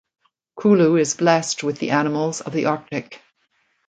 [0.59, 3.21] Kulu is blessed with the animals of the Arctic.